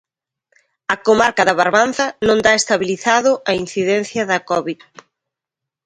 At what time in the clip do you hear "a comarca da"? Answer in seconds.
0.93-1.57